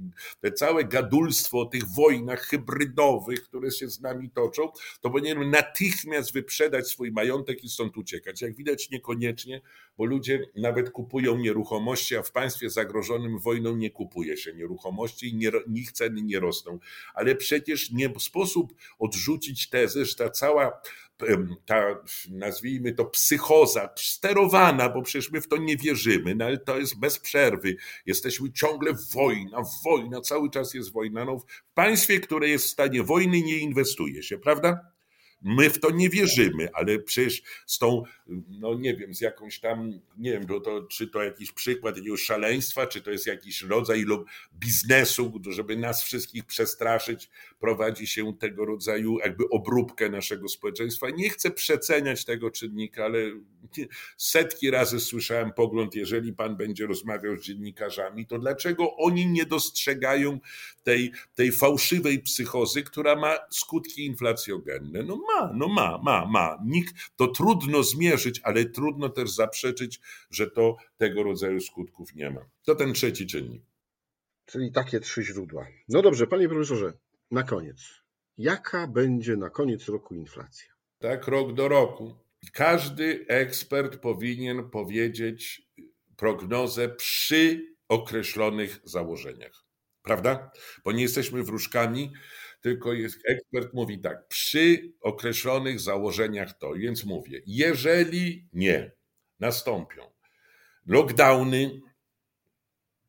[0.41, 6.33] te całe gadulstwo o tych wojnach hybrydowych, które się z nami toczą, to powinienem natychmiast
[6.33, 8.41] wyprzedać swój majątek i stąd uciekać.
[8.41, 9.61] Jak widać niekoniecznie,
[9.99, 15.79] bo ludzie nawet kupują nieruchomości, a w państwie zagrożonym wojną nie kupuje się nieruchomości i
[15.79, 16.79] ich ceny nie rosną.
[17.13, 20.81] Ale przecież nie sposób odrzucić tezy, że ta cała
[21.65, 26.79] ta, nazwijmy to, psychoza sterowana, bo przecież my w to nie wierzymy, no ale to
[26.79, 27.75] jest bez przerwy.
[28.05, 31.25] Jesteśmy ciągle wojna, wojna, cały czas jest wojna.
[31.25, 34.98] No, w państwie, które jest w stanie wojny, nie inwestuje się, prawda?
[35.41, 38.03] My w to nie wierzymy, ale przecież z tą,
[38.49, 42.21] no nie wiem, z jakąś tam, nie wiem, to, to, czy to jakiś przykład jakiegoś
[42.21, 48.65] szaleństwa, czy to jest jakiś rodzaj lub biznesu, żeby nas wszystkich przestraszyć, prowadzi się tego
[48.65, 51.09] rodzaju jakby obróbkę naszego społeczeństwa.
[51.09, 53.19] Nie chcę przeceniać tego czynnika, ale
[54.17, 60.39] setki razy słyszałem pogląd, jeżeli pan będzie rozmawiał z dziennikarzami, to dlaczego oni nie dostrzegają
[60.83, 65.03] tej, tej fałszywej psychozy, która ma skutki inflacjogenne?
[65.03, 66.57] No ma, no ma, ma, ma.
[66.65, 72.41] Nikt, to trudno zmierzyć, ale trudno też zaprzeczyć, że to tego rodzaju skutków nie ma.
[72.63, 73.63] To ten trzeci czynnik.
[74.45, 75.67] Czyli takie trzy źródła.
[75.89, 76.93] No dobrze, panie profesorze,
[77.31, 77.77] na koniec.
[78.37, 80.73] jaka będzie na koniec roku inflacja?
[80.99, 82.15] Tak, rok do roku.
[82.53, 85.61] Każdy ekspert powinien powiedzieć
[86.15, 89.65] prognozę przy określonych założeniach.
[90.01, 90.51] Prawda?
[90.83, 92.13] Bo nie jesteśmy wróżkami,
[92.61, 98.91] tylko jest, ekspert mówi tak, przy określonych założeniach to, więc mówię, jeżeli nie
[99.39, 100.01] nastąpią
[100.85, 101.81] lockdowny,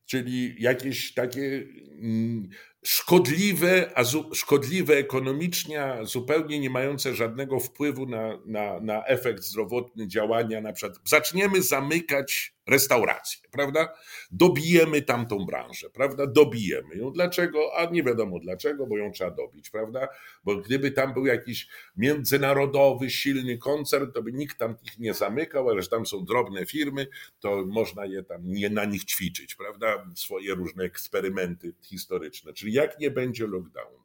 [0.07, 1.67] czyli jakieś takie
[2.03, 2.49] mm,
[2.85, 10.09] szkodliwe, a szkodliwe ekonomicznie, a zupełnie nie mające żadnego wpływu na, na, na efekt zdrowotny
[10.09, 13.89] działania, na przykład zaczniemy zamykać restauracje, prawda?
[14.31, 16.27] Dobijemy tamtą branżę, prawda?
[16.27, 17.11] Dobijemy ją.
[17.11, 17.77] Dlaczego?
[17.77, 20.09] A nie wiadomo dlaczego, bo ją trzeba dobić, prawda?
[20.45, 25.69] Bo gdyby tam był jakiś międzynarodowy, silny koncern, to by nikt tam ich nie zamykał,
[25.69, 27.07] ale że tam są drobne firmy,
[27.41, 30.07] to można je tam nie na nich ćwiczyć, prawda?
[30.15, 32.53] Swoje różne eksperymenty historyczne.
[32.53, 33.99] Czyli jak nie będzie lockdownu,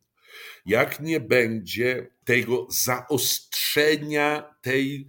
[0.66, 5.08] jak nie będzie tego zaostrzenia tej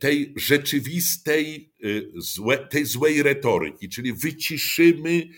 [0.00, 5.28] tej rzeczywistej, y, złe, tej złej retoryki, czyli wyciszymy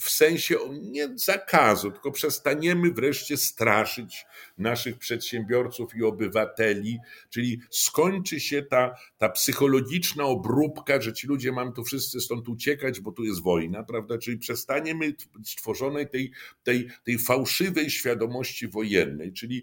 [0.00, 4.26] w sensie nie zakazu, tylko przestaniemy wreszcie straszyć
[4.58, 6.98] naszych przedsiębiorców i obywateli,
[7.30, 13.00] czyli skończy się ta, ta psychologiczna obróbka, że ci ludzie mam tu wszyscy stąd uciekać,
[13.00, 14.18] bo tu jest wojna, prawda?
[14.18, 15.14] Czyli przestaniemy
[15.44, 16.32] stworzonej tej,
[16.62, 19.62] tej, tej fałszywej świadomości wojennej, czyli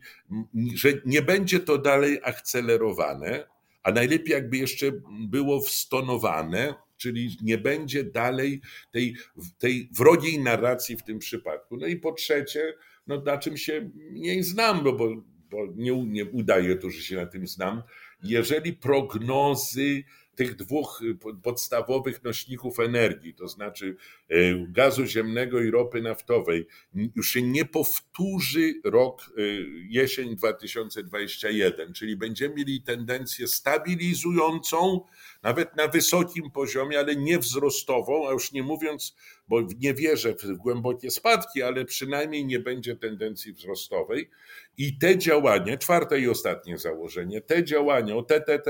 [0.75, 3.50] że nie będzie to dalej akcelerowane,
[3.83, 4.91] a najlepiej jakby jeszcze
[5.27, 8.61] było wstonowane, czyli nie będzie dalej
[8.91, 9.15] tej,
[9.57, 11.77] tej wrogiej narracji w tym przypadku.
[11.77, 12.73] No i po trzecie,
[13.07, 15.09] no na czym się nie znam, bo, bo,
[15.49, 17.83] bo nie, nie udaje to, że się na tym znam,
[18.23, 20.03] jeżeli prognozy
[20.41, 23.95] tych dwóch y, podstawowych nośników energii, to znaczy
[24.31, 26.67] y, gazu ziemnego i ropy naftowej,
[27.15, 35.01] już się nie powtórzy rok y, jesień 2021, czyli będziemy mieli tendencję stabilizującą,
[35.43, 39.15] nawet na wysokim poziomie, ale nie wzrostową, a już nie mówiąc,
[39.51, 44.29] bo nie wierzę w głębokie spadki, ale przynajmniej nie będzie tendencji wzrostowej.
[44.77, 48.67] I te działania, czwarte i ostatnie założenie, te działania o TTT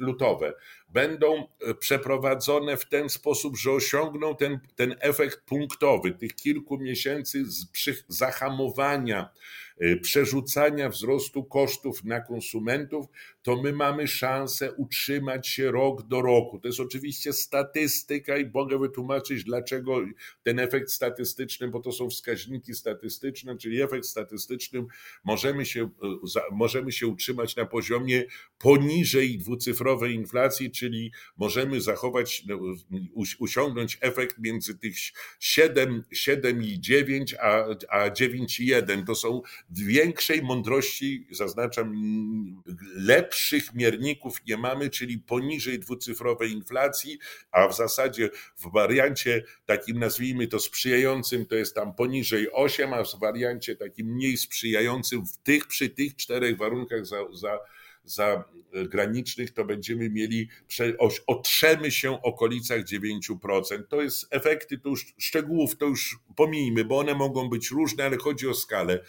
[0.00, 0.54] lutowe
[0.88, 7.44] będą e, przeprowadzone w ten sposób, że osiągną ten, ten efekt punktowy tych kilku miesięcy
[7.44, 7.66] z
[8.08, 9.63] zahamowania Y,
[10.02, 13.06] przerzucania wzrostu kosztów na konsumentów,
[13.42, 16.60] to my mamy szansę utrzymać się rok do roku.
[16.60, 20.00] To jest oczywiście statystyka i mogę wytłumaczyć, dlaczego
[20.42, 24.84] ten efekt statystyczny, bo to są wskaźniki statystyczne, czyli efekt statystyczny
[25.24, 28.24] możemy się, y, możemy się utrzymać na poziomie
[28.58, 32.60] poniżej dwucyfrowej inflacji, czyli możemy zachować, no,
[33.40, 34.94] osiągnąć efekt między tych
[35.40, 39.04] 7, 7 i 9, a, a 9 i 1.
[39.04, 39.42] To są
[39.82, 41.94] większej mądrości, zaznaczam,
[42.96, 47.18] lepszych mierników nie mamy, czyli poniżej dwucyfrowej inflacji,
[47.50, 53.04] a w zasadzie w wariancie takim nazwijmy to sprzyjającym to jest tam poniżej 8, a
[53.04, 57.58] w wariancie takim mniej sprzyjającym w tych przy tych czterech warunkach za, za
[58.04, 60.48] zagranicznych, to będziemy mieli,
[61.26, 63.82] otrzemy się w okolicach 9%.
[63.88, 68.16] To jest efekty, to już szczegółów to już pomijmy, bo one mogą być różne, ale
[68.16, 69.00] chodzi o skalę.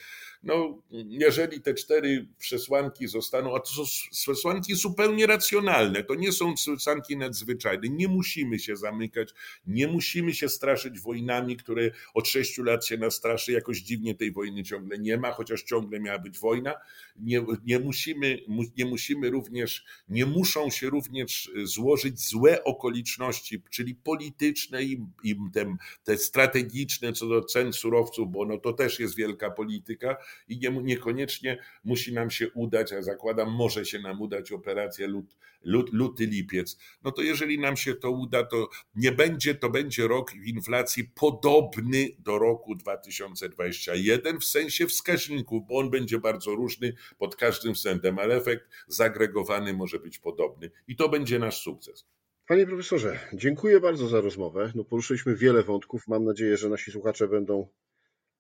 [0.46, 6.54] No, jeżeli te cztery przesłanki zostaną, a to są przesłanki zupełnie racjonalne, to nie są
[6.54, 9.30] przesłanki nadzwyczajne, nie musimy się zamykać,
[9.68, 14.64] nie musimy się straszyć wojnami, które od sześciu lat się nastraszy, jakoś dziwnie tej wojny
[14.64, 16.74] ciągle nie ma, chociaż ciągle miała być wojna.
[17.16, 18.40] Nie, nie, musimy,
[18.78, 25.76] nie musimy również, nie muszą się również złożyć złe okoliczności, czyli polityczne i, i te,
[26.04, 30.18] te strategiczne co do cen surowców, bo no to też jest wielka polityka,
[30.48, 35.36] i nie, niekoniecznie musi nam się udać, a zakładam, może się nam udać operacja lut,
[35.64, 36.78] lut, luty, lipiec.
[37.04, 42.08] No to jeżeli nam się to uda, to nie będzie, to będzie rok inflacji podobny
[42.20, 48.36] do roku 2021 w sensie wskaźników, bo on będzie bardzo różny pod każdym względem, ale
[48.36, 52.06] efekt zagregowany może być podobny i to będzie nasz sukces.
[52.48, 54.72] Panie profesorze, dziękuję bardzo za rozmowę.
[54.76, 56.08] No, poruszyliśmy wiele wątków.
[56.08, 57.68] Mam nadzieję, że nasi słuchacze będą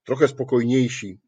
[0.04, 1.20] trochę spokojniejsi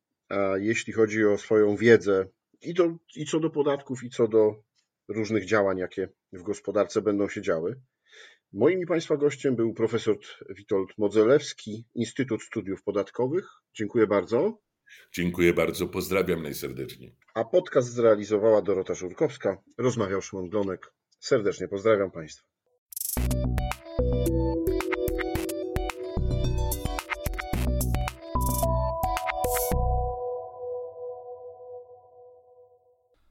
[0.60, 2.28] jeśli chodzi o swoją wiedzę
[2.62, 4.64] i, do, i co do podatków, i co do
[5.08, 7.82] różnych działań, jakie w gospodarce będą się działy.
[8.54, 10.18] Moim i Państwa gościem był profesor
[10.50, 13.50] Witold Modzelewski, Instytut Studiów Podatkowych.
[13.74, 14.60] Dziękuję bardzo.
[15.14, 17.16] Dziękuję bardzo, pozdrawiam najserdeczniej.
[17.34, 20.94] A podcast zrealizowała Dorota Żurkowska, rozmawiał Szymon Glonek.
[21.20, 22.57] Serdecznie pozdrawiam Państwa.